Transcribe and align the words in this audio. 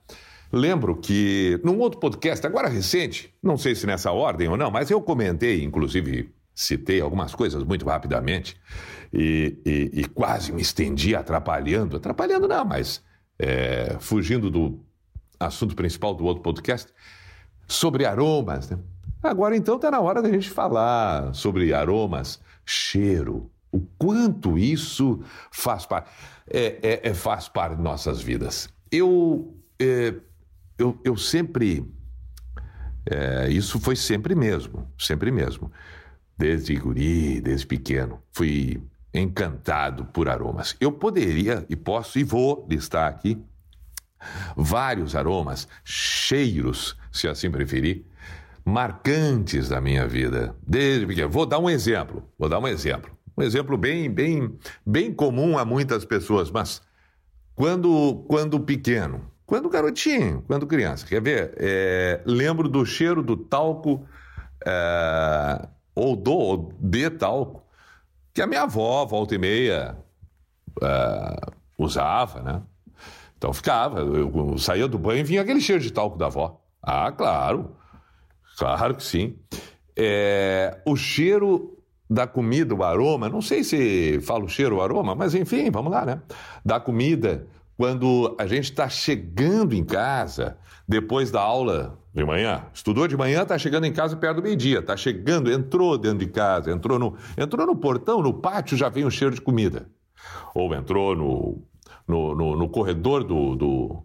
Lembro 0.53 0.95
que 0.95 1.61
num 1.65 1.77
outro 1.81 1.99
podcast, 1.99 2.47
agora 2.47 2.69
recente, 2.69 3.35
não 3.43 3.59
sei 3.59 3.75
se 3.75 3.85
nessa 3.85 4.13
ordem 4.13 4.47
ou 4.47 4.57
não, 4.57 4.71
mas 4.71 4.93
eu 4.93 5.03
comentei, 5.03 5.65
inclusive 5.65 6.33
citei 6.55 7.01
algumas 7.01 7.35
coisas 7.35 7.65
muito 7.65 7.85
rapidamente 7.85 8.57
e, 9.13 9.59
e, 9.67 10.01
e 10.03 10.05
quase 10.05 10.53
me 10.53 10.63
estendi 10.63 11.17
atrapalhando. 11.17 11.97
Atrapalhando 11.97 12.47
não, 12.47 12.65
mas 12.65 13.03
é, 13.37 13.97
fugindo 13.99 14.53
do 14.53 14.79
assunto 15.41 15.75
principal 15.75 16.15
do 16.15 16.25
outro 16.25 16.45
podcast, 16.45 16.93
sobre 17.67 18.05
aromas. 18.05 18.71
Né? 18.71 18.79
Agora 19.23 19.57
então 19.57 19.77
está 19.77 19.91
na 19.91 20.01
hora 20.01 20.23
da 20.23 20.31
gente 20.31 20.49
falar 20.51 21.35
sobre 21.35 21.73
aromas, 21.75 22.41
cheiro, 22.65 23.51
o 23.71 23.81
quanto 23.99 24.57
isso 24.57 25.23
faz 25.51 25.85
parte, 25.85 26.11
é, 26.49 26.79
é, 26.83 27.09
é 27.09 27.15
faz 27.15 27.49
parte 27.49 27.77
de 27.77 27.83
nossas 27.83 28.21
vidas. 28.21 28.69
Eu, 28.91 29.55
é, 29.79 30.15
eu, 30.79 30.99
eu 31.05 31.17
sempre, 31.17 31.85
é, 33.05 33.49
isso 33.51 33.79
foi 33.81 33.97
sempre 33.97 34.35
mesmo, 34.35 34.91
sempre 34.99 35.31
mesmo. 35.31 35.71
Desde 36.37 36.77
guri, 36.77 37.41
desde 37.41 37.67
pequeno, 37.67 38.23
fui 38.33 38.81
encantado 39.13 40.05
por 40.07 40.29
aromas. 40.29 40.77
Eu 40.81 40.93
poderia 40.93 41.67
e 41.69 41.75
posso 41.75 42.19
e 42.19 42.25
vou 42.25 42.67
listar 42.71 43.09
aqui 43.09 43.43
vários 44.57 45.15
aromas, 45.15 45.69
cheiros, 45.85 46.97
se 47.13 47.29
assim 47.29 47.51
preferir, 47.51 48.05
marcantes 48.69 49.69
da 49.69 49.81
minha 49.81 50.07
vida. 50.07 50.55
Desde 50.67 51.07
pequeno. 51.07 51.31
Vou 51.31 51.47
dar 51.47 51.59
um 51.59 51.71
exemplo. 51.71 52.23
Vou 52.39 52.49
dar 52.49 52.59
um 52.59 52.69
exemplo. 52.69 53.11
Um 53.37 53.43
exemplo 53.43 53.77
bem, 53.79 54.11
bem, 54.11 54.59
bem 54.85 55.13
comum 55.13 55.57
a 55.57 55.65
muitas 55.65 56.05
pessoas, 56.05 56.51
mas 56.51 56.83
quando, 57.55 58.25
quando 58.29 58.61
pequeno, 58.61 59.23
quando 59.47 59.71
garotinho, 59.71 60.43
quando 60.47 60.67
criança, 60.67 61.07
quer 61.07 61.23
ver? 61.23 61.55
É, 61.57 62.21
lembro 62.27 62.69
do 62.69 62.85
cheiro 62.85 63.23
do 63.23 63.37
talco 63.37 64.05
é, 64.67 65.69
ou 65.95 66.17
do 66.17 66.33
ou 66.33 66.73
de 66.81 67.11
talco 67.11 67.63
que 68.35 68.43
a 68.43 68.47
minha 68.47 68.63
avó, 68.63 69.05
volta 69.07 69.35
e 69.35 69.39
meia, 69.39 69.97
é, 70.83 71.37
usava, 71.79 72.43
né? 72.43 72.63
Então 73.37 73.53
ficava, 73.53 74.01
eu, 74.01 74.33
eu 74.35 74.59
saía 74.59 74.87
do 74.87 74.99
banho 74.99 75.21
e 75.21 75.25
vinha 75.25 75.43
aquele 75.43 75.61
cheiro 75.61 75.83
de 75.83 75.93
talco 75.93 76.19
da 76.19 76.27
avó. 76.27 76.61
Ah, 76.83 77.11
claro. 77.13 77.77
Claro 78.59 78.97
que 78.97 79.05
sim. 79.05 79.37
É, 79.97 80.79
o 80.85 80.97
cheiro 80.97 81.79
da 82.11 82.27
comida, 82.27 82.75
o 82.75 82.83
aroma, 82.83 83.29
não 83.29 83.41
sei 83.41 83.63
se 83.63 84.21
fala 84.23 84.45
o 84.45 84.49
cheiro, 84.49 84.77
o 84.77 84.83
aroma, 84.83 85.15
mas 85.15 85.35
enfim, 85.35 85.71
vamos 85.71 85.93
lá, 85.93 86.05
né? 86.05 86.21
Da 86.65 86.81
comida, 86.81 87.47
quando 87.77 88.35
a 88.39 88.47
gente 88.47 88.65
está 88.65 88.89
chegando 88.89 89.75
em 89.75 89.85
casa, 89.85 90.59
depois 90.89 91.31
da 91.31 91.41
aula 91.41 91.99
de 92.13 92.25
manhã, 92.25 92.65
estudou 92.75 93.07
de 93.07 93.17
manhã, 93.17 93.43
está 93.43 93.57
chegando 93.59 93.85
em 93.85 93.93
casa 93.93 94.17
perto 94.17 94.37
do 94.37 94.43
meio-dia, 94.43 94.81
está 94.81 94.97
chegando, 94.97 95.53
entrou 95.53 95.97
dentro 95.97 96.19
de 96.19 96.27
casa, 96.27 96.73
entrou 96.73 96.99
no, 96.99 97.15
entrou 97.37 97.67
no 97.67 97.77
portão, 97.77 98.21
no 98.23 98.35
pátio, 98.35 98.77
já 98.77 98.89
vem 98.89 99.05
o 99.05 99.11
cheiro 99.11 99.35
de 99.35 99.41
comida. 99.41 99.89
Ou 100.55 100.75
entrou 100.75 101.15
no, 101.15 101.63
no, 102.09 102.35
no, 102.35 102.57
no 102.57 102.69
corredor 102.69 103.23
do, 103.23 103.55
do, 103.55 104.03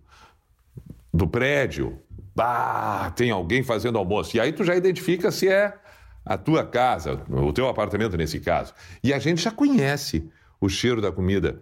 do 1.13 1.27
prédio, 1.27 1.99
bah, 2.35 3.11
tem 3.15 3.31
alguém 3.31 3.63
fazendo 3.63 3.97
almoço. 3.97 4.35
E 4.35 4.39
aí 4.39 4.51
tu 4.51 4.63
já 4.63 4.75
identifica 4.75 5.31
se 5.31 5.47
é 5.47 5.73
a 6.25 6.37
tua 6.37 6.65
casa, 6.65 7.21
o 7.29 7.51
teu 7.53 7.67
apartamento 7.67 8.17
nesse 8.17 8.39
caso. 8.39 8.73
E 9.03 9.13
a 9.13 9.19
gente 9.19 9.41
já 9.41 9.51
conhece 9.51 10.29
o 10.59 10.69
cheiro 10.69 11.01
da 11.01 11.11
comida. 11.11 11.61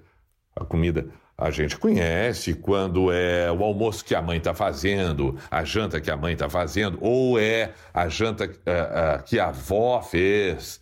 A 0.55 0.63
comida 0.63 1.07
a 1.41 1.49
gente 1.49 1.75
conhece 1.75 2.53
quando 2.53 3.11
é 3.11 3.51
o 3.51 3.63
almoço 3.63 4.05
que 4.05 4.13
a 4.13 4.21
mãe 4.21 4.37
está 4.37 4.53
fazendo, 4.53 5.35
a 5.49 5.63
janta 5.63 5.99
que 5.99 6.11
a 6.11 6.15
mãe 6.15 6.33
está 6.33 6.47
fazendo, 6.47 6.99
ou 7.01 7.39
é 7.39 7.73
a 7.91 8.07
janta 8.07 8.45
uh, 8.45 8.49
uh, 8.49 9.23
que 9.23 9.39
a 9.39 9.47
avó 9.47 10.01
fez. 10.03 10.79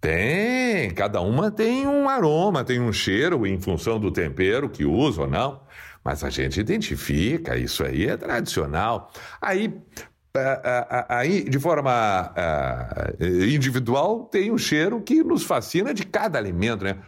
Tem, 0.00 0.90
cada 0.90 1.20
uma 1.20 1.52
tem 1.52 1.86
um 1.86 2.08
aroma, 2.08 2.64
tem 2.64 2.80
um 2.80 2.92
cheiro 2.92 3.46
em 3.46 3.60
função 3.60 4.00
do 4.00 4.10
tempero 4.10 4.68
que 4.68 4.84
usa 4.84 5.22
ou 5.22 5.28
não. 5.28 5.60
Mas 6.04 6.24
a 6.24 6.30
gente 6.30 6.58
identifica, 6.58 7.56
isso 7.56 7.84
aí 7.84 8.06
é 8.06 8.16
tradicional. 8.16 9.10
Aí, 9.40 9.72
aí 11.08 11.44
de 11.44 11.58
forma 11.58 12.34
individual, 13.20 14.24
tem 14.24 14.50
um 14.50 14.58
cheiro 14.58 15.00
que 15.00 15.22
nos 15.22 15.44
fascina 15.44 15.94
de 15.94 16.04
cada 16.04 16.38
alimento, 16.38 16.84
né? 16.84 16.98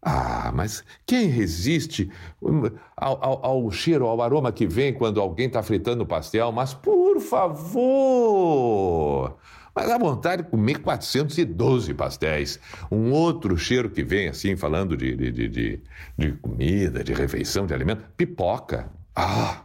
Ah, 0.00 0.52
mas 0.54 0.84
quem 1.04 1.26
resiste 1.26 2.10
ao, 2.96 3.24
ao, 3.24 3.44
ao, 3.44 3.70
cheiro, 3.70 4.06
ao 4.06 4.22
aroma 4.22 4.52
que 4.52 4.66
vem 4.66 4.94
quando 4.94 5.20
alguém 5.20 5.48
está 5.48 5.62
fritando 5.62 6.06
pastel? 6.06 6.52
Mas 6.52 6.72
por 6.72 7.20
favor! 7.20 9.36
Mas 9.78 9.86
dá 9.86 9.96
vontade 9.96 10.42
de 10.42 10.48
comer 10.48 10.80
412 10.80 11.94
pastéis. 11.94 12.58
Um 12.90 13.12
outro 13.12 13.56
cheiro 13.56 13.88
que 13.88 14.02
vem, 14.02 14.26
assim, 14.26 14.56
falando 14.56 14.96
de, 14.96 15.14
de, 15.14 15.30
de, 15.48 15.80
de 16.18 16.32
comida, 16.32 17.04
de 17.04 17.14
refeição, 17.14 17.64
de 17.64 17.72
alimento, 17.72 18.02
pipoca. 18.16 18.90
Ah! 19.14 19.62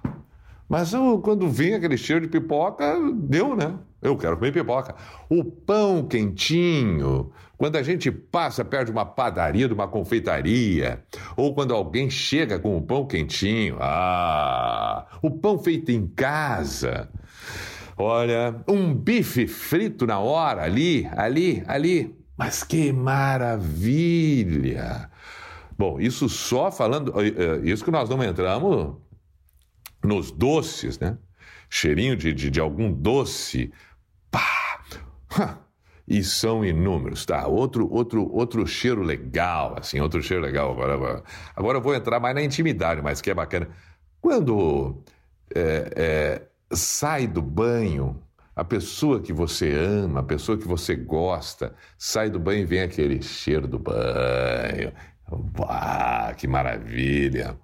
Mas 0.69 0.93
eu, 0.93 1.17
quando 1.17 1.49
vem 1.49 1.73
aquele 1.73 1.97
cheiro 1.97 2.21
de 2.21 2.27
pipoca, 2.27 2.95
deu, 3.11 3.55
né? 3.55 3.73
Eu 4.03 4.15
quero 4.15 4.37
comer 4.37 4.53
pipoca. 4.53 4.93
O 5.27 5.43
pão 5.43 6.05
quentinho, 6.05 7.31
quando 7.57 7.77
a 7.77 7.81
gente 7.81 8.11
passa 8.11 8.63
perto 8.63 8.85
de 8.85 8.91
uma 8.91 9.07
padaria, 9.07 9.67
de 9.67 9.73
uma 9.73 9.87
confeitaria, 9.87 11.03
ou 11.35 11.55
quando 11.55 11.73
alguém 11.73 12.07
chega 12.07 12.59
com 12.59 12.77
o 12.77 12.81
pão 12.83 13.07
quentinho, 13.07 13.77
ah, 13.79 15.07
o 15.23 15.31
pão 15.31 15.57
feito 15.57 15.91
em 15.91 16.05
casa. 16.05 17.09
Olha, 17.97 18.63
um 18.67 18.93
bife 18.93 19.47
frito 19.47 20.05
na 20.05 20.19
hora, 20.19 20.63
ali, 20.63 21.07
ali, 21.15 21.63
ali. 21.67 22.15
Mas 22.37 22.63
que 22.63 22.91
maravilha! 22.91 24.29
Bom, 25.77 25.99
isso 25.99 26.29
só 26.29 26.71
falando. 26.71 27.13
Eh, 27.21 27.27
eh, 27.27 27.61
isso 27.63 27.83
que 27.83 27.91
nós 27.91 28.09
não 28.09 28.23
entramos 28.23 28.95
nos 30.03 30.31
doces, 30.31 30.99
né? 30.99 31.17
Cheirinho 31.69 32.15
de, 32.15 32.33
de, 32.33 32.49
de 32.49 32.59
algum 32.59 32.91
doce. 32.91 33.71
Pá! 34.31 34.81
E 36.07 36.21
são 36.23 36.65
inúmeros, 36.65 37.25
tá? 37.25 37.47
Outro, 37.47 37.89
outro, 37.91 38.29
outro 38.31 38.67
cheiro 38.67 39.01
legal, 39.01 39.75
assim, 39.79 40.01
outro 40.01 40.21
cheiro 40.21 40.43
legal. 40.43 40.71
Agora, 40.71 41.23
agora, 41.55 41.77
eu 41.77 41.81
vou 41.81 41.95
entrar 41.95 42.19
mais 42.19 42.35
na 42.35 42.43
intimidade, 42.43 43.01
mas 43.01 43.21
que 43.21 43.31
é 43.31 43.33
bacana. 43.33 43.69
Quando 44.19 45.01
é, 45.55 45.93
é, 45.95 46.41
sai 46.75 47.27
do 47.27 47.41
banho, 47.41 48.21
a 48.55 48.63
pessoa 48.63 49.19
que 49.21 49.33
você 49.33 49.73
ama, 49.73 50.19
a 50.19 50.23
pessoa 50.23 50.57
que 50.57 50.67
você 50.67 50.95
gosta, 50.95 51.75
sai 51.97 52.29
do 52.29 52.39
banho 52.39 52.61
e 52.61 52.65
vem 52.65 52.81
aquele 52.81 53.21
cheiro 53.21 53.67
do 53.67 53.79
banho. 53.79 54.93
Uau, 55.31 56.35
que 56.35 56.47
maravilha! 56.47 57.57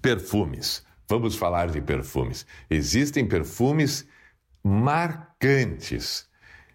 Perfumes. 0.00 0.84
Vamos 1.08 1.36
falar 1.36 1.68
de 1.68 1.80
perfumes. 1.80 2.46
Existem 2.68 3.26
perfumes 3.26 4.06
marcantes. 4.62 6.28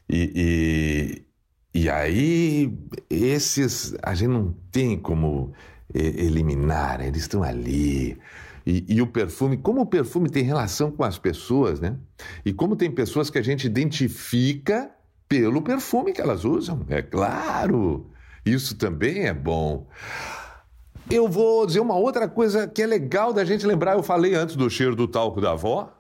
E, 0.10 1.26
e, 1.74 1.82
e 1.84 1.90
aí, 1.90 2.78
esses 3.10 3.96
a 4.02 4.14
gente 4.14 4.30
não 4.30 4.54
tem 4.72 4.98
como 4.98 5.54
eliminar, 5.94 7.02
eles 7.02 7.24
estão 7.24 7.44
ali. 7.44 8.18
E, 8.70 8.84
e, 8.90 9.02
o 9.02 9.08
perfume, 9.08 9.56
como 9.56 9.80
o 9.80 9.86
perfume 9.86 10.30
tem 10.30 10.44
relação 10.44 10.92
com 10.92 11.02
as 11.02 11.18
pessoas, 11.18 11.80
né? 11.80 11.96
E 12.44 12.52
como 12.52 12.76
tem 12.76 12.92
pessoas 12.92 13.30
que 13.30 13.38
a 13.38 13.42
gente 13.42 13.66
identifica 13.66 14.92
pelo 15.26 15.62
perfume 15.62 16.12
que 16.12 16.20
elas 16.20 16.44
usam, 16.44 16.86
é 16.90 17.02
claro. 17.02 18.12
Isso 18.46 18.76
também 18.76 19.26
é 19.26 19.34
bom. 19.34 19.88
Eu 21.10 21.30
vou 21.30 21.66
dizer 21.66 21.80
uma 21.80 21.96
outra 21.96 22.28
coisa 22.28 22.68
que 22.68 22.82
é 22.82 22.86
legal 22.86 23.32
da 23.32 23.46
gente 23.46 23.66
lembrar. 23.66 23.94
Eu 23.94 24.04
falei 24.04 24.36
antes 24.36 24.58
do 24.58 24.70
cheiro 24.70 24.98
do 24.98 25.08
talco 25.08 25.40
da 25.40 25.52
avó. 25.52 25.98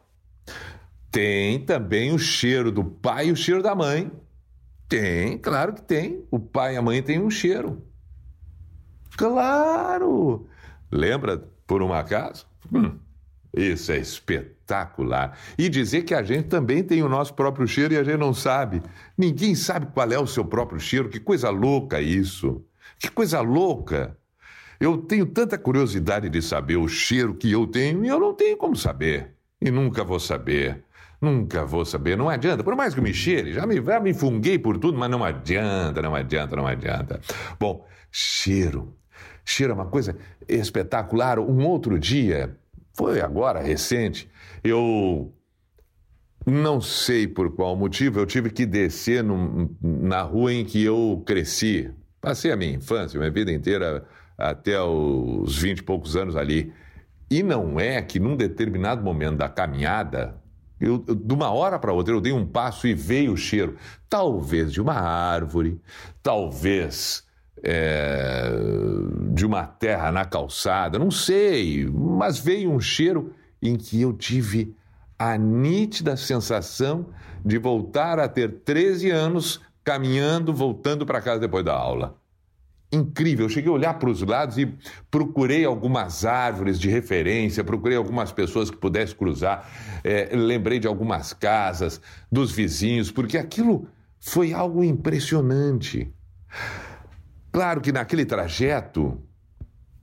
Tem 1.10 1.64
também 1.64 2.12
o 2.12 2.20
cheiro 2.20 2.70
do 2.70 2.84
pai 2.84 3.28
e 3.28 3.32
o 3.32 3.36
cheiro 3.38 3.64
da 3.64 3.74
mãe. 3.74 4.12
Tem, 4.90 5.38
claro 5.38 5.72
que 5.72 5.82
tem. 5.82 6.26
O 6.30 6.38
pai 6.38 6.74
e 6.74 6.78
a 6.78 6.82
mãe 6.82 7.02
têm 7.02 7.18
um 7.18 7.30
cheiro. 7.30 7.82
Claro! 9.16 10.48
Lembra, 10.92 11.42
por 11.66 11.82
um 11.82 11.94
acaso? 11.94 12.46
Hum, 12.74 12.98
isso 13.56 13.92
é 13.92 13.98
espetacular. 13.98 15.38
E 15.58 15.70
dizer 15.70 16.04
que 16.04 16.14
a 16.14 16.22
gente 16.22 16.48
também 16.48 16.84
tem 16.84 17.02
o 17.02 17.10
nosso 17.10 17.34
próprio 17.34 17.68
cheiro 17.68 17.94
e 17.94 17.98
a 17.98 18.04
gente 18.04 18.18
não 18.18 18.34
sabe. 18.34 18.82
Ninguém 19.18 19.56
sabe 19.56 19.88
qual 19.88 20.12
é 20.12 20.20
o 20.20 20.28
seu 20.28 20.46
próprio 20.46 20.80
cheiro. 20.80 21.10
Que 21.10 21.20
coisa 21.20 21.50
louca 21.50 22.02
isso! 22.02 22.64
Que 23.00 23.10
coisa 23.10 23.42
louca! 23.42 24.18
Eu 24.80 24.98
tenho 24.98 25.26
tanta 25.26 25.58
curiosidade 25.58 26.30
de 26.30 26.42
saber 26.42 26.78
o 26.78 26.88
cheiro 26.88 27.34
que 27.34 27.52
eu 27.52 27.66
tenho 27.66 28.06
e 28.06 28.08
eu 28.08 28.20
não 28.20 28.34
tenho 28.34 28.56
como 28.58 28.76
saber. 28.76 29.34
E 29.60 29.72
nunca 29.72 30.04
vou 30.04 30.20
saber. 30.20 30.84
Nunca 31.20 31.66
vou 31.66 31.84
saber, 31.84 32.16
não 32.16 32.30
adianta. 32.30 32.64
Por 32.64 32.76
mais 32.76 32.94
que 32.94 33.02
me 33.02 33.12
cheire, 33.12 33.52
já 33.52 33.66
me, 33.66 33.82
já 33.82 34.00
me 34.00 34.14
funguei 34.14 34.60
por 34.60 34.78
tudo, 34.78 35.00
mas 35.00 35.10
não 35.10 35.24
adianta, 35.24 36.00
não 36.00 36.14
adianta, 36.14 36.56
não 36.56 36.68
adianta. 36.68 37.20
Bom, 37.60 37.88
cheiro. 38.12 38.96
Cheiro 39.50 39.72
é 39.72 39.76
uma 39.76 39.86
coisa 39.86 40.18
espetacular. 40.46 41.40
Um 41.40 41.66
outro 41.66 41.98
dia, 41.98 42.58
foi 42.94 43.22
agora, 43.22 43.62
recente, 43.62 44.30
eu 44.62 45.34
não 46.46 46.82
sei 46.82 47.26
por 47.26 47.56
qual 47.56 47.74
motivo, 47.74 48.20
eu 48.20 48.26
tive 48.26 48.50
que 48.50 48.66
descer 48.66 49.24
num, 49.24 49.74
na 49.82 50.22
rua 50.22 50.52
em 50.52 50.66
que 50.66 50.84
eu 50.84 51.24
cresci. 51.26 51.90
Passei 52.20 52.52
a 52.52 52.58
minha 52.58 52.76
infância, 52.76 53.18
minha 53.18 53.32
vida 53.32 53.50
inteira, 53.50 54.06
até 54.38 54.82
os 54.82 55.58
vinte 55.58 55.80
e 55.80 55.84
poucos 55.84 56.18
anos 56.18 56.36
ali. 56.36 56.74
E 57.32 57.42
não 57.42 57.80
é 57.80 58.02
que 58.02 58.20
num 58.20 58.36
determinado 58.36 59.02
momento 59.02 59.38
da 59.38 59.48
caminhada, 59.48 60.36
eu, 60.78 61.06
eu, 61.08 61.16
de 61.16 61.34
uma 61.34 61.52
hora 61.52 61.80
para 61.80 61.94
outra, 61.94 62.14
eu 62.14 62.20
dei 62.20 62.34
um 62.34 62.46
passo 62.46 62.86
e 62.86 62.94
veio 62.94 63.32
o 63.32 63.38
cheiro, 63.38 63.78
talvez 64.10 64.74
de 64.74 64.82
uma 64.82 64.96
árvore, 64.96 65.80
talvez 66.22 67.26
é, 67.64 68.50
de 69.32 69.46
uma 69.46 69.66
terra 69.66 70.12
na 70.12 70.26
calçada, 70.26 71.00
não 71.00 71.12
sei, 71.12 71.88
mas 71.90 72.40
veio 72.40 72.72
um 72.72 72.80
cheiro 72.80 73.34
em 73.62 73.76
que 73.76 74.02
eu 74.02 74.14
tive 74.14 74.76
a 75.18 75.38
nítida 75.38 76.16
sensação 76.16 77.08
de 77.44 77.58
voltar 77.58 78.20
a 78.20 78.28
ter 78.28 78.60
13 78.64 79.10
anos 79.10 79.62
caminhando, 79.84 80.54
voltando 80.54 81.06
para 81.06 81.22
casa 81.22 81.40
depois 81.40 81.66
da 81.66 81.74
aula 81.74 82.18
incrível. 82.92 83.46
Eu 83.46 83.50
cheguei 83.50 83.70
a 83.70 83.74
olhar 83.74 83.94
para 83.96 84.10
os 84.10 84.22
lados 84.22 84.58
e 84.58 84.74
procurei 85.12 85.66
algumas 85.66 86.26
árvores 86.26 86.80
de 86.80 86.90
referência, 86.90 87.64
procurei 87.64 87.98
algumas 87.98 88.32
pessoas 88.32 88.70
que 88.70 88.78
pudessem 88.78 89.16
cruzar, 89.16 89.70
é, 90.04 90.30
lembrei 90.34 90.80
de 90.80 90.88
algumas 90.88 91.34
casas, 91.34 92.02
dos 92.32 92.52
vizinhos, 92.52 93.12
porque 93.12 93.38
aquilo 93.38 93.88
foi 94.20 94.54
algo 94.54 94.84
impressionante. 94.84 96.12
Claro 97.58 97.82
que 97.82 97.92
naquele 97.92 98.24
trajeto, 98.24 99.20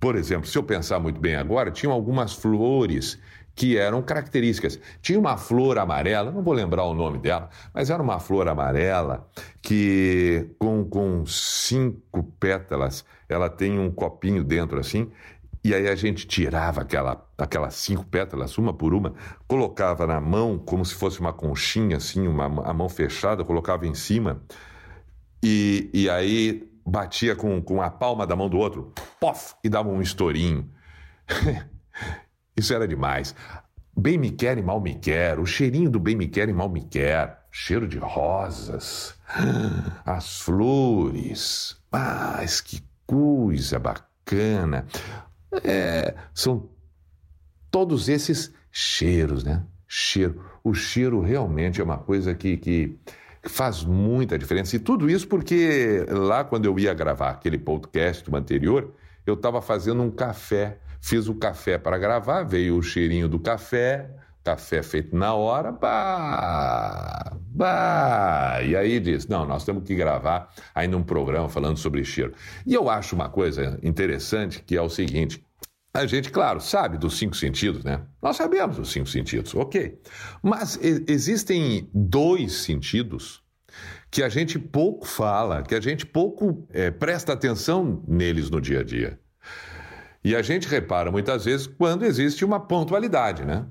por 0.00 0.16
exemplo, 0.16 0.44
se 0.44 0.58
eu 0.58 0.62
pensar 0.64 0.98
muito 0.98 1.20
bem 1.20 1.36
agora, 1.36 1.70
tinham 1.70 1.92
algumas 1.92 2.32
flores 2.32 3.16
que 3.54 3.78
eram 3.78 4.02
características. 4.02 4.80
Tinha 5.00 5.20
uma 5.20 5.36
flor 5.36 5.78
amarela, 5.78 6.32
não 6.32 6.42
vou 6.42 6.52
lembrar 6.52 6.82
o 6.82 6.92
nome 6.94 7.16
dela, 7.16 7.48
mas 7.72 7.90
era 7.90 8.02
uma 8.02 8.18
flor 8.18 8.48
amarela 8.48 9.30
que, 9.62 10.50
com, 10.58 10.84
com 10.84 11.24
cinco 11.26 12.24
pétalas, 12.40 13.04
ela 13.28 13.48
tem 13.48 13.78
um 13.78 13.88
copinho 13.88 14.42
dentro 14.42 14.80
assim, 14.80 15.12
e 15.62 15.72
aí 15.72 15.86
a 15.86 15.94
gente 15.94 16.26
tirava 16.26 16.80
aquela, 16.80 17.24
aquelas 17.38 17.74
cinco 17.74 18.04
pétalas, 18.04 18.58
uma 18.58 18.74
por 18.74 18.92
uma, 18.92 19.14
colocava 19.46 20.08
na 20.08 20.20
mão, 20.20 20.58
como 20.58 20.84
se 20.84 20.96
fosse 20.96 21.20
uma 21.20 21.32
conchinha, 21.32 21.98
assim, 21.98 22.26
uma, 22.26 22.46
a 22.68 22.74
mão 22.74 22.88
fechada, 22.88 23.44
colocava 23.44 23.86
em 23.86 23.94
cima, 23.94 24.42
e, 25.40 25.88
e 25.94 26.10
aí 26.10 26.73
batia 26.86 27.34
com, 27.34 27.60
com 27.62 27.80
a 27.80 27.90
palma 27.90 28.26
da 28.26 28.36
mão 28.36 28.48
do 28.48 28.58
outro, 28.58 28.92
pof, 29.18 29.54
e 29.62 29.68
dava 29.68 29.88
um 29.88 30.02
estourinho. 30.02 30.70
Isso 32.56 32.74
era 32.74 32.86
demais. 32.86 33.34
Bem 33.96 34.18
me 34.18 34.30
quer 34.30 34.58
e 34.58 34.62
mal 34.62 34.80
me 34.80 34.94
quer, 34.94 35.38
o 35.38 35.46
cheirinho 35.46 35.88
do 35.88 36.00
bem 36.00 36.16
me 36.16 36.26
quer 36.26 36.48
e 36.48 36.52
mal 36.52 36.68
me 36.68 36.82
quer, 36.82 37.44
cheiro 37.50 37.86
de 37.86 37.98
rosas, 37.98 39.14
as 40.04 40.40
flores, 40.40 41.76
mas 41.90 42.60
que 42.60 42.82
coisa 43.06 43.78
bacana. 43.78 44.86
É, 45.62 46.14
são 46.34 46.68
todos 47.70 48.08
esses 48.08 48.52
cheiros, 48.70 49.44
né? 49.44 49.64
Cheiro. 49.86 50.44
O 50.64 50.74
cheiro 50.74 51.20
realmente 51.20 51.80
é 51.80 51.84
uma 51.84 51.98
coisa 51.98 52.34
que, 52.34 52.56
que 52.56 52.98
faz 53.46 53.84
muita 53.84 54.38
diferença. 54.38 54.76
E 54.76 54.78
tudo 54.78 55.08
isso 55.08 55.28
porque 55.28 56.04
lá, 56.08 56.44
quando 56.44 56.66
eu 56.66 56.78
ia 56.78 56.94
gravar 56.94 57.30
aquele 57.30 57.58
podcast 57.58 58.24
anterior, 58.34 58.92
eu 59.26 59.34
estava 59.34 59.62
fazendo 59.62 60.02
um 60.02 60.10
café 60.10 60.78
Fiz 61.04 61.28
o 61.28 61.34
café 61.34 61.76
para 61.76 61.98
gravar, 61.98 62.44
veio 62.44 62.78
o 62.78 62.82
cheirinho 62.82 63.28
do 63.28 63.38
café, 63.38 64.08
café 64.42 64.82
feito 64.82 65.14
na 65.14 65.34
hora, 65.34 65.70
bah, 65.70 67.36
bah. 67.50 68.62
E 68.62 68.74
aí 68.74 68.98
disse: 68.98 69.28
não, 69.28 69.44
nós 69.44 69.66
temos 69.66 69.84
que 69.84 69.94
gravar 69.94 70.48
ainda 70.74 70.96
um 70.96 71.02
programa 71.02 71.46
falando 71.50 71.76
sobre 71.76 72.02
cheiro. 72.06 72.32
E 72.64 72.72
eu 72.72 72.88
acho 72.88 73.14
uma 73.14 73.28
coisa 73.28 73.78
interessante 73.82 74.62
que 74.62 74.78
é 74.78 74.80
o 74.80 74.88
seguinte. 74.88 75.44
A 75.96 76.06
gente, 76.06 76.28
claro, 76.28 76.60
sabe 76.60 76.98
dos 76.98 77.16
cinco 77.16 77.36
sentidos, 77.36 77.84
né? 77.84 78.02
Nós 78.20 78.36
sabemos 78.36 78.76
dos 78.76 78.90
cinco 78.90 79.06
sentidos, 79.08 79.54
ok. 79.54 79.96
Mas 80.42 80.76
existem 80.82 81.88
dois 81.94 82.52
sentidos 82.64 83.44
que 84.10 84.20
a 84.20 84.28
gente 84.28 84.58
pouco 84.58 85.06
fala, 85.06 85.62
que 85.62 85.74
a 85.74 85.80
gente 85.80 86.04
pouco 86.04 86.66
é, 86.70 86.90
presta 86.90 87.32
atenção 87.32 88.02
neles 88.08 88.50
no 88.50 88.60
dia 88.60 88.80
a 88.80 88.82
dia. 88.82 89.20
E 90.24 90.34
a 90.34 90.42
gente 90.42 90.66
repara 90.66 91.12
muitas 91.12 91.44
vezes 91.44 91.68
quando 91.68 92.04
existe 92.04 92.44
uma 92.44 92.58
pontualidade, 92.58 93.44
né? 93.44 93.64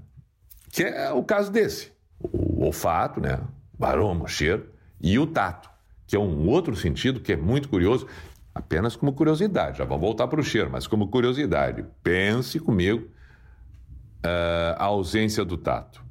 Que 0.72 0.84
é 0.84 1.12
o 1.12 1.24
caso 1.24 1.52
desse. 1.52 1.92
O 2.22 2.64
olfato, 2.64 3.20
né? 3.20 3.42
O 3.78 3.84
aroma, 3.86 4.24
o 4.24 4.28
cheiro 4.30 4.70
e 5.02 5.20
o 5.20 5.28
tato, 5.28 5.70
que 6.08 6.16
é 6.16 6.20
um 6.20 6.48
outro 6.48 6.74
sentido 6.74 7.20
que 7.20 7.34
é 7.34 7.36
muito 7.36 7.68
curioso, 7.68 8.08
apenas 8.54 8.96
como 8.96 9.14
curiosidade. 9.14 9.80
Já 9.80 9.86
vamos 9.86 10.02
voltar 10.02 10.28
para 10.28 10.40
o 10.40 10.44
cheiro, 10.44 10.70
mas 10.72 10.86
como 10.86 11.08
curiosidade. 11.08 11.86
Pense 12.04 12.60
comigo 12.60 13.08
uh, 14.24 14.76
a 14.78 14.86
ausência 14.86 15.44
do 15.44 15.58
tato. 15.58 16.04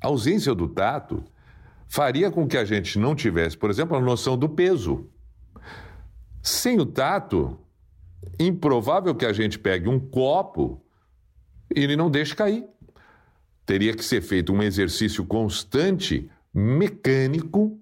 A 0.00 0.06
ausência 0.08 0.54
do 0.54 0.68
tato 0.68 1.24
faria 1.88 2.30
com 2.30 2.46
que 2.46 2.56
a 2.56 2.64
gente 2.64 2.98
não 2.98 3.14
tivesse, 3.14 3.56
por 3.56 3.70
exemplo, 3.70 3.96
a 3.96 4.00
noção 4.00 4.36
do 4.36 4.48
peso. 4.48 5.08
Sem 6.42 6.80
o 6.80 6.86
tato, 6.86 7.58
improvável 8.38 9.14
que 9.14 9.26
a 9.26 9.32
gente 9.32 9.58
pegue 9.58 9.88
um 9.88 9.98
copo 9.98 10.84
e 11.74 11.80
ele 11.80 11.96
não 11.96 12.10
deixe 12.10 12.34
cair. 12.34 12.64
Teria 13.64 13.94
que 13.94 14.04
ser 14.04 14.20
feito 14.22 14.52
um 14.52 14.62
exercício 14.62 15.24
constante, 15.24 16.30
mecânico, 16.52 17.78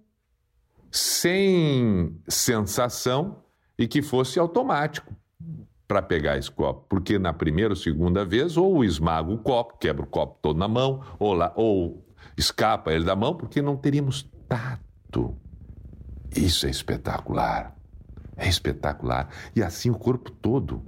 sem 0.91 2.21
sensação 2.29 3.43
e 3.81 3.89
que 3.89 4.03
fosse 4.03 4.39
automático 4.39 5.11
para 5.89 6.03
pegar 6.03 6.37
esse 6.37 6.51
copo. 6.51 6.85
Porque 6.87 7.19
na 7.19 7.33
primeira 7.33 7.73
ou 7.73 7.77
segunda 7.77 8.27
vez, 8.27 8.59
ou 8.59 8.85
esmaga 8.85 9.33
o 9.33 9.39
copo, 9.39 9.79
quebra 9.79 10.05
o 10.05 10.07
copo 10.07 10.39
todo 10.43 10.59
na 10.59 10.69
mão, 10.69 11.01
ou, 11.19 11.33
lá, 11.33 11.51
ou 11.57 12.07
escapa 12.37 12.93
ele 12.93 13.07
da 13.07 13.17
mão, 13.17 13.35
porque 13.35 13.63
não 13.63 13.79
teríamos 13.79 14.31
tato. 14.47 15.35
Isso 16.37 16.67
é 16.67 16.71
espetacular. 16.71 17.75
É 18.37 18.47
espetacular. 18.47 19.31
E 19.57 19.63
assim 19.63 19.89
o 19.89 19.99
corpo 19.99 20.31
todo. 20.31 20.85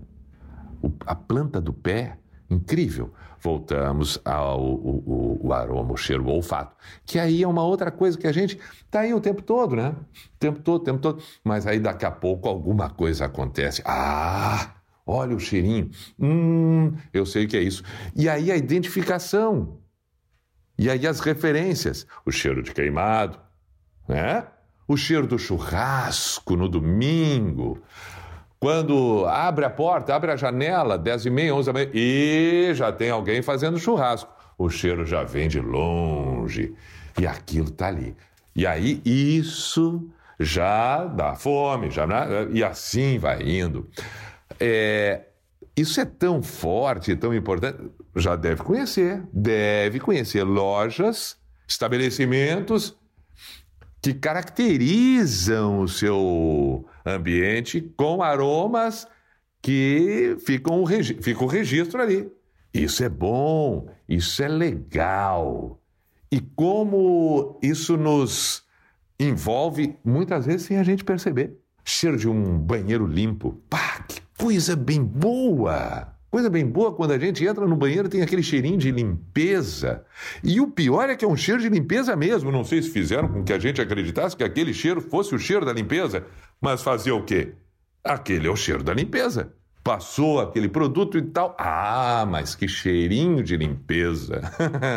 A 1.06 1.14
planta 1.14 1.62
do 1.62 1.72
pé, 1.72 2.18
incrível. 2.50 3.14
Voltamos 3.42 4.20
ao 4.24 4.62
o, 4.62 5.38
o, 5.42 5.48
o, 5.48 5.52
aroma, 5.52 5.92
o 5.92 5.96
cheiro, 5.96 6.24
o 6.24 6.30
olfato. 6.30 6.76
Que 7.04 7.18
aí 7.18 7.42
é 7.42 7.48
uma 7.48 7.64
outra 7.64 7.90
coisa 7.90 8.16
que 8.16 8.26
a 8.26 8.32
gente 8.32 8.56
está 8.84 9.00
aí 9.00 9.12
o 9.12 9.20
tempo 9.20 9.42
todo, 9.42 9.74
né? 9.74 9.94
O 10.34 10.38
tempo 10.38 10.60
todo, 10.60 10.82
o 10.82 10.84
tempo 10.84 10.98
todo. 11.00 11.22
Mas 11.42 11.66
aí 11.66 11.80
daqui 11.80 12.04
a 12.04 12.10
pouco 12.10 12.48
alguma 12.48 12.88
coisa 12.88 13.24
acontece. 13.24 13.82
Ah! 13.84 14.76
Olha 15.04 15.34
o 15.34 15.40
cheirinho. 15.40 15.90
Hum, 16.18 16.92
eu 17.12 17.26
sei 17.26 17.48
que 17.48 17.56
é 17.56 17.60
isso. 17.60 17.82
E 18.14 18.28
aí 18.28 18.52
a 18.52 18.56
identificação. 18.56 19.80
E 20.78 20.88
aí 20.88 21.04
as 21.04 21.18
referências. 21.18 22.06
O 22.24 22.30
cheiro 22.30 22.62
de 22.62 22.72
queimado, 22.72 23.40
né? 24.08 24.46
o 24.92 24.96
cheiro 24.96 25.26
do 25.26 25.38
churrasco 25.38 26.56
no 26.56 26.68
domingo, 26.68 27.82
Quando 28.62 29.26
abre 29.26 29.64
a 29.64 29.70
porta, 29.70 30.14
abre 30.14 30.30
a 30.30 30.36
janela, 30.36 30.96
10 30.96 31.26
e 31.26 31.30
meia, 31.30 31.52
11 31.52 31.66
da 31.66 31.72
manhã, 31.72 31.90
e 31.92 32.70
já 32.74 32.92
tem 32.92 33.10
alguém 33.10 33.42
fazendo 33.42 33.76
churrasco. 33.76 34.32
O 34.56 34.70
cheiro 34.70 35.04
já 35.04 35.24
vem 35.24 35.48
de 35.48 35.58
longe 35.58 36.72
e 37.20 37.26
aquilo 37.26 37.70
está 37.70 37.88
ali. 37.88 38.16
E 38.54 38.64
aí 38.64 39.02
isso 39.04 40.08
já 40.38 41.04
dá 41.06 41.34
fome, 41.34 41.90
já 41.90 42.06
e 42.52 42.62
assim 42.62 43.18
vai 43.18 43.42
indo. 43.42 43.90
É, 44.60 45.22
isso 45.76 46.00
é 46.00 46.04
tão 46.04 46.40
forte, 46.40 47.16
tão 47.16 47.34
importante. 47.34 47.90
Já 48.14 48.36
deve 48.36 48.62
conhecer, 48.62 49.24
deve 49.32 49.98
conhecer 49.98 50.44
lojas, 50.44 51.36
estabelecimentos 51.66 52.96
que 54.02 54.12
caracterizam 54.12 55.80
o 55.80 55.88
seu 55.88 56.84
ambiente 57.06 57.80
com 57.96 58.20
aromas 58.20 59.06
que 59.62 60.36
ficam 60.44 60.84
fica 61.20 61.44
o 61.44 61.46
registro 61.46 62.02
ali. 62.02 62.28
Isso 62.74 63.04
é 63.04 63.08
bom, 63.08 63.88
isso 64.08 64.42
é 64.42 64.48
legal. 64.48 65.80
E 66.30 66.40
como 66.40 67.60
isso 67.62 67.96
nos 67.96 68.64
envolve 69.20 69.96
muitas 70.04 70.46
vezes 70.46 70.62
sem 70.62 70.78
a 70.78 70.82
gente 70.82 71.04
perceber. 71.04 71.56
Cheiro 71.84 72.16
de 72.16 72.28
um 72.28 72.58
banheiro 72.58 73.06
limpo. 73.06 73.62
Pá, 73.70 74.04
que 74.08 74.20
coisa 74.36 74.74
bem 74.74 75.02
boa! 75.04 76.12
Coisa 76.32 76.48
bem 76.48 76.66
boa 76.66 76.94
quando 76.94 77.10
a 77.10 77.18
gente 77.18 77.44
entra 77.44 77.66
no 77.66 77.76
banheiro 77.76 78.08
tem 78.08 78.22
aquele 78.22 78.42
cheirinho 78.42 78.78
de 78.78 78.90
limpeza. 78.90 80.02
E 80.42 80.62
o 80.62 80.66
pior 80.66 81.10
é 81.10 81.14
que 81.14 81.26
é 81.26 81.28
um 81.28 81.36
cheiro 81.36 81.60
de 81.60 81.68
limpeza 81.68 82.16
mesmo. 82.16 82.50
Não 82.50 82.64
sei 82.64 82.80
se 82.80 82.88
fizeram 82.88 83.28
com 83.28 83.44
que 83.44 83.52
a 83.52 83.58
gente 83.58 83.82
acreditasse 83.82 84.34
que 84.34 84.42
aquele 84.42 84.72
cheiro 84.72 85.02
fosse 85.02 85.34
o 85.34 85.38
cheiro 85.38 85.66
da 85.66 85.74
limpeza, 85.74 86.24
mas 86.58 86.82
fazia 86.82 87.14
o 87.14 87.22
quê? 87.22 87.52
Aquele 88.02 88.48
é 88.48 88.50
o 88.50 88.56
cheiro 88.56 88.82
da 88.82 88.94
limpeza 88.94 89.52
passou 89.84 90.40
aquele 90.40 90.68
produto 90.68 91.18
e 91.18 91.22
tal. 91.22 91.56
Ah, 91.58 92.26
mas 92.26 92.54
que 92.54 92.68
cheirinho 92.68 93.42
de 93.42 93.56
limpeza! 93.56 94.40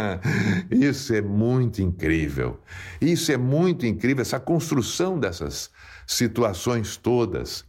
Isso 0.69 1.13
é 1.13 1.21
muito 1.21 1.81
incrível. 1.81 2.59
Isso 3.01 3.31
é 3.31 3.37
muito 3.37 3.85
incrível, 3.85 4.21
essa 4.21 4.39
construção 4.39 5.19
dessas 5.19 5.71
situações 6.05 6.97
todas. 6.97 7.65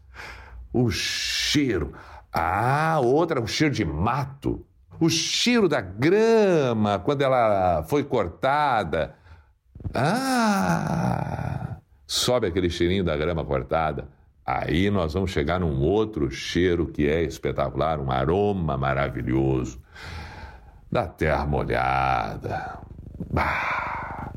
O 0.73 0.91
cheiro. 0.91 1.95
Ah, 2.39 3.01
outra, 3.03 3.41
o 3.41 3.47
cheiro 3.47 3.73
de 3.73 3.83
mato. 3.83 4.63
O 5.01 5.09
cheiro 5.09 5.67
da 5.67 5.81
grama 5.81 6.99
quando 6.99 7.23
ela 7.23 7.83
foi 7.85 8.05
cortada. 8.05 9.15
Ah! 9.95 11.79
Sobe 12.07 12.47
aquele 12.47 12.69
cheirinho 12.69 13.03
da 13.03 13.17
grama 13.17 13.43
cortada. 13.43 14.09
Aí 14.45 14.91
nós 14.91 15.15
vamos 15.15 15.31
chegar 15.31 15.59
num 15.59 15.81
outro 15.81 16.31
cheiro 16.31 16.87
que 16.87 17.09
é 17.09 17.23
espetacular, 17.23 17.99
um 17.99 18.11
aroma 18.11 18.77
maravilhoso 18.77 19.81
da 20.93 21.07
terra 21.07 21.47
molhada. 21.47 22.81
Bah. 23.33 24.33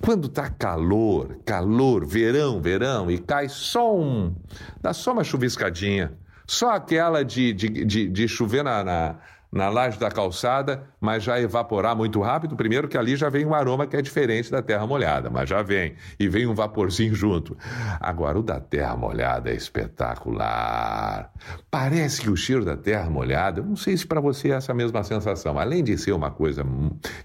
Quando 0.00 0.28
tá 0.28 0.48
calor, 0.48 1.40
calor, 1.44 2.06
verão, 2.06 2.60
verão, 2.60 3.10
e 3.10 3.18
cai 3.18 3.48
só 3.48 3.96
um. 3.96 4.32
dá 4.80 4.92
só 4.92 5.12
uma 5.12 5.24
chuviscadinha, 5.24 6.12
só 6.46 6.70
aquela 6.70 7.24
de, 7.24 7.52
de, 7.52 7.68
de, 7.84 8.08
de 8.08 8.28
chover 8.28 8.62
na, 8.62 8.84
na 8.84 9.16
na 9.56 9.68
laje 9.68 9.98
da 9.98 10.10
calçada, 10.10 10.84
mas 11.00 11.22
já 11.22 11.40
evaporar 11.40 11.96
muito 11.96 12.20
rápido. 12.20 12.56
Primeiro 12.56 12.88
que 12.88 12.98
ali 12.98 13.16
já 13.16 13.28
vem 13.28 13.44
um 13.44 13.54
aroma 13.54 13.86
que 13.86 13.96
é 13.96 14.02
diferente 14.02 14.50
da 14.50 14.62
terra 14.62 14.86
molhada, 14.86 15.30
mas 15.30 15.48
já 15.48 15.62
vem. 15.62 15.94
E 16.18 16.28
vem 16.28 16.46
um 16.46 16.54
vaporzinho 16.54 17.14
junto. 17.14 17.56
Agora, 18.00 18.38
o 18.38 18.42
da 18.42 18.60
terra 18.60 18.96
molhada 18.96 19.50
é 19.50 19.54
espetacular. 19.54 21.32
Parece 21.70 22.20
que 22.20 22.30
o 22.30 22.36
cheiro 22.36 22.64
da 22.64 22.76
terra 22.76 23.08
molhada, 23.08 23.62
não 23.62 23.76
sei 23.76 23.96
se 23.96 24.06
para 24.06 24.20
você 24.20 24.50
é 24.50 24.56
essa 24.56 24.74
mesma 24.74 25.02
sensação, 25.02 25.58
além 25.58 25.82
de 25.82 25.96
ser 25.96 26.12
uma 26.12 26.30
coisa 26.30 26.64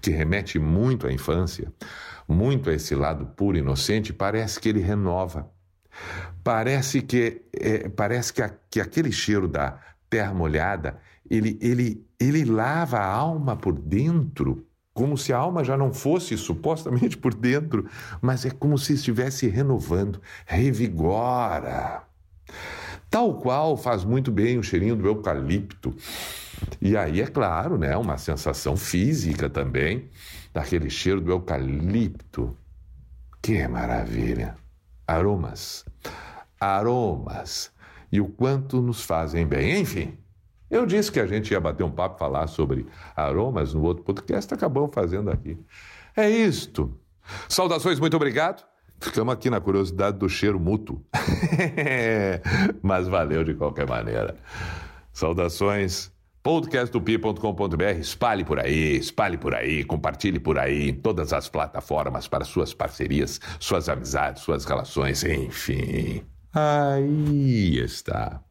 que 0.00 0.10
remete 0.10 0.58
muito 0.58 1.06
à 1.06 1.12
infância, 1.12 1.72
muito 2.26 2.70
a 2.70 2.72
esse 2.72 2.94
lado 2.94 3.26
puro 3.26 3.58
inocente, 3.58 4.12
parece 4.12 4.60
que 4.60 4.68
ele 4.68 4.80
renova. 4.80 5.50
Parece 6.44 7.02
que, 7.02 7.42
é, 7.52 7.88
parece 7.88 8.32
que, 8.32 8.42
a, 8.42 8.50
que 8.70 8.80
aquele 8.80 9.12
cheiro 9.12 9.46
da 9.46 9.78
terra 10.10 10.34
molhada 10.34 10.98
ele, 11.30 11.58
ele, 11.62 12.06
ele 12.20 12.44
lava 12.44 12.98
a 12.98 13.06
alma 13.06 13.56
por 13.56 13.72
dentro, 13.72 14.66
como 14.92 15.16
se 15.16 15.32
a 15.32 15.38
alma 15.38 15.64
já 15.64 15.76
não 15.76 15.92
fosse 15.92 16.36
supostamente 16.36 17.16
por 17.16 17.32
dentro, 17.32 17.88
mas 18.20 18.44
é 18.44 18.50
como 18.50 18.76
se 18.76 18.92
estivesse 18.92 19.48
renovando, 19.48 20.20
revigora. 20.44 22.02
Tal 23.08 23.38
qual 23.38 23.76
faz 23.76 24.04
muito 24.04 24.30
bem 24.30 24.58
o 24.58 24.62
cheirinho 24.62 24.96
do 24.96 25.06
eucalipto. 25.06 25.94
E 26.80 26.96
aí, 26.96 27.20
é 27.20 27.26
claro, 27.26 27.78
né, 27.78 27.96
uma 27.96 28.18
sensação 28.18 28.76
física 28.76 29.48
também, 29.48 30.08
daquele 30.52 30.90
cheiro 30.90 31.20
do 31.20 31.32
eucalipto. 31.32 32.56
Que 33.40 33.66
maravilha! 33.66 34.54
Aromas, 35.06 35.84
aromas, 36.62 37.72
e 38.10 38.20
o 38.20 38.28
quanto 38.28 38.80
nos 38.80 39.02
fazem 39.02 39.44
bem. 39.44 39.80
Enfim, 39.80 40.16
eu 40.70 40.86
disse 40.86 41.10
que 41.10 41.18
a 41.18 41.26
gente 41.26 41.50
ia 41.50 41.60
bater 41.60 41.82
um 41.82 41.90
papo, 41.90 42.18
falar 42.18 42.46
sobre 42.46 42.86
aromas 43.16 43.74
no 43.74 43.82
outro 43.82 44.04
podcast, 44.04 44.54
acabamos 44.54 44.94
fazendo 44.94 45.30
aqui. 45.30 45.58
É 46.16 46.30
isto. 46.30 46.96
Saudações, 47.48 47.98
muito 47.98 48.14
obrigado. 48.14 48.64
Ficamos 49.00 49.34
aqui 49.34 49.50
na 49.50 49.60
curiosidade 49.60 50.18
do 50.18 50.28
cheiro 50.28 50.60
mútuo. 50.60 51.04
Mas 52.80 53.08
valeu 53.08 53.42
de 53.42 53.54
qualquer 53.54 53.88
maneira. 53.88 54.36
Saudações. 55.12 56.12
podcastdopi.com.br. 56.44 57.98
Espalhe 57.98 58.44
por 58.44 58.60
aí, 58.60 58.96
espalhe 58.96 59.36
por 59.36 59.54
aí, 59.54 59.84
compartilhe 59.84 60.38
por 60.38 60.58
aí 60.58 60.90
em 60.90 60.94
todas 60.94 61.32
as 61.32 61.48
plataformas 61.48 62.28
para 62.28 62.44
suas 62.44 62.72
parcerias, 62.72 63.40
suas 63.58 63.88
amizades, 63.88 64.42
suas 64.42 64.64
relações, 64.64 65.24
enfim. 65.24 66.31
Aí 66.54 67.78
está. 67.78 68.42